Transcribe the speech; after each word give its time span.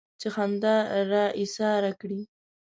چې 0.19 0.27
خندا 0.33 0.75
را 1.11 1.25
ايساره 1.39 1.91
کړي. 1.99 2.21